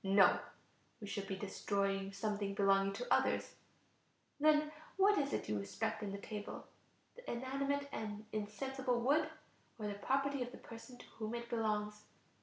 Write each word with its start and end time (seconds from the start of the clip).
No, 0.03 0.39
we 0.99 1.05
should 1.05 1.27
be 1.27 1.35
destroying 1.35 2.11
something 2.11 2.55
belonging 2.55 2.93
to 2.93 3.13
others. 3.13 3.53
Then 4.39 4.71
what 4.97 5.15
is 5.19 5.31
it 5.31 5.47
you 5.47 5.59
respect 5.59 6.01
in 6.01 6.11
the 6.11 6.17
table? 6.17 6.65
the 7.15 7.29
inanimate 7.31 7.87
and 7.91 8.25
insensible 8.31 8.99
wood, 8.99 9.29
or 9.77 9.85
the 9.85 9.93
property 9.93 10.41
of 10.41 10.51
the 10.51 10.57
person 10.57 10.97
to 10.97 11.05
whom 11.05 11.35
it 11.35 11.51
belongs? 11.51 12.05